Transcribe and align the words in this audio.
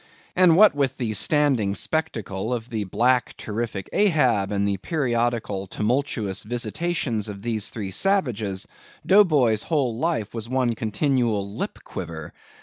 And 0.35 0.57
what 0.57 0.73
with 0.73 0.97
the 0.97 1.13
standing 1.13 1.75
spectacle 1.75 2.55
of 2.55 2.71
the 2.71 2.85
black 2.85 3.37
terrific 3.37 3.87
Ahab, 3.93 4.51
and 4.51 4.67
the 4.67 4.77
periodical 4.77 5.67
tumultuous 5.67 6.41
visitations 6.41 7.29
of 7.29 7.43
these 7.43 7.69
three 7.69 7.91
savages, 7.91 8.67
Dough 9.05 9.25
Boy's 9.25 9.61
whole 9.61 9.99
life 9.99 10.33
was 10.33 10.49
one 10.49 10.73
continual 10.73 11.47
lip 11.47 11.77
quiver. 11.83 12.33